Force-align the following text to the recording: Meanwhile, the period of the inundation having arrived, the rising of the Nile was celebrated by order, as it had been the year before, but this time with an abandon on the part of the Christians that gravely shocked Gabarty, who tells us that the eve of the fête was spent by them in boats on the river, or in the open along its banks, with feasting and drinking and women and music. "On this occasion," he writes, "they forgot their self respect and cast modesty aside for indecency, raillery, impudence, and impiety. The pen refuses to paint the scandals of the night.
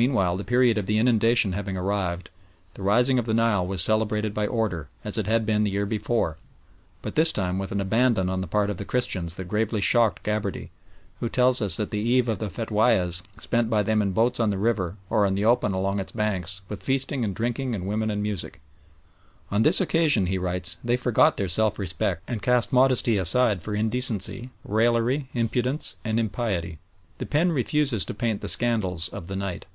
Meanwhile, 0.00 0.38
the 0.38 0.44
period 0.44 0.78
of 0.78 0.86
the 0.86 0.96
inundation 0.96 1.52
having 1.52 1.76
arrived, 1.76 2.30
the 2.72 2.80
rising 2.82 3.18
of 3.18 3.26
the 3.26 3.34
Nile 3.34 3.66
was 3.66 3.82
celebrated 3.82 4.32
by 4.32 4.46
order, 4.46 4.88
as 5.04 5.18
it 5.18 5.26
had 5.26 5.44
been 5.44 5.62
the 5.62 5.70
year 5.72 5.84
before, 5.84 6.38
but 7.02 7.16
this 7.16 7.30
time 7.32 7.58
with 7.58 7.70
an 7.70 7.82
abandon 7.82 8.30
on 8.30 8.40
the 8.40 8.46
part 8.46 8.70
of 8.70 8.78
the 8.78 8.86
Christians 8.86 9.34
that 9.34 9.44
gravely 9.44 9.82
shocked 9.82 10.22
Gabarty, 10.22 10.70
who 11.18 11.28
tells 11.28 11.60
us 11.60 11.76
that 11.76 11.90
the 11.90 11.98
eve 11.98 12.30
of 12.30 12.38
the 12.38 12.46
fête 12.46 12.70
was 12.70 13.22
spent 13.38 13.68
by 13.68 13.82
them 13.82 14.00
in 14.00 14.12
boats 14.12 14.40
on 14.40 14.48
the 14.48 14.56
river, 14.56 14.96
or 15.10 15.26
in 15.26 15.34
the 15.34 15.44
open 15.44 15.74
along 15.74 16.00
its 16.00 16.12
banks, 16.12 16.62
with 16.70 16.82
feasting 16.82 17.22
and 17.22 17.34
drinking 17.34 17.74
and 17.74 17.86
women 17.86 18.10
and 18.10 18.22
music. 18.22 18.58
"On 19.50 19.64
this 19.64 19.82
occasion," 19.82 20.28
he 20.28 20.38
writes, 20.38 20.78
"they 20.82 20.96
forgot 20.96 21.36
their 21.36 21.46
self 21.46 21.78
respect 21.78 22.22
and 22.26 22.40
cast 22.40 22.72
modesty 22.72 23.18
aside 23.18 23.62
for 23.62 23.74
indecency, 23.74 24.48
raillery, 24.64 25.28
impudence, 25.34 25.96
and 26.06 26.18
impiety. 26.18 26.78
The 27.18 27.26
pen 27.26 27.52
refuses 27.52 28.06
to 28.06 28.14
paint 28.14 28.40
the 28.40 28.48
scandals 28.48 29.10
of 29.10 29.26
the 29.26 29.36
night. 29.36 29.66